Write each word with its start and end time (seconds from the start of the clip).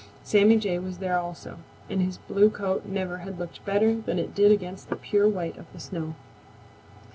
Sammy 0.23 0.57
Jay 0.57 0.79
was 0.79 0.97
there 0.97 1.19
also, 1.19 1.59
and 1.87 2.01
his 2.01 2.17
blue 2.17 2.49
coat 2.49 2.87
never 2.87 3.17
had 3.19 3.37
looked 3.37 3.63
better 3.65 3.93
than 4.01 4.17
it 4.17 4.33
did 4.33 4.51
against 4.51 4.89
the 4.89 4.95
pure 4.95 5.29
white 5.29 5.57
of 5.59 5.71
the 5.73 5.79
snow. 5.79 6.15